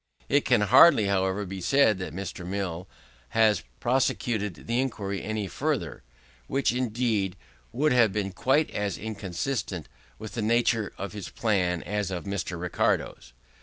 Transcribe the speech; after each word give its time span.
It 0.29 0.45
can 0.45 0.61
hardly, 0.61 1.05
however, 1.05 1.45
be 1.45 1.61
said 1.61 1.99
that 1.99 2.11
Mr. 2.11 2.43
Mill 2.43 2.87
has 3.37 3.61
prosecuted 3.79 4.65
the 4.65 4.81
inquiry 4.81 5.21
any 5.21 5.45
further; 5.45 6.01
which, 6.47 6.71
indeed, 6.71 7.37
would 7.71 7.91
have 7.91 8.11
been 8.11 8.31
quite 8.31 8.71
as 8.71 8.97
inconsistent 8.97 9.87
with 10.17 10.33
the 10.33 10.41
nature 10.41 10.91
of 10.97 11.13
his 11.13 11.29
plan 11.29 11.83
as 11.83 12.09
of 12.09 12.23
Mr. 12.23 12.59
Ricardo's. 12.59 13.33